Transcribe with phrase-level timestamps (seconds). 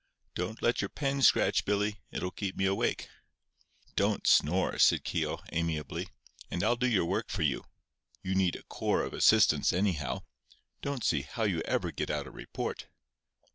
[0.33, 3.07] Don't let your pen scratch, Billy; it'll keep me awake."
[3.95, 6.07] "Don't snore," said Keogh, amiably,
[6.49, 7.65] "and I'll do your work for you.
[8.23, 10.23] You need a corps of assistants, anyhow.
[10.81, 12.87] Don't see how you ever get out a report.